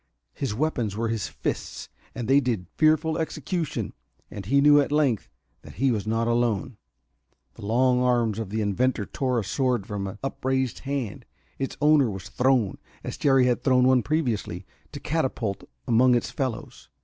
[0.33, 3.93] His weapons were his fists, and they did fearful execution.
[4.31, 5.29] And he knew, at length,
[5.61, 6.77] that he was not alone.
[7.53, 11.23] The long arms of the inventor tore a sword from an upraised hand.
[11.59, 16.89] Its owner was thrown, as Jerry had thrown one previously, to catapult among its fellows.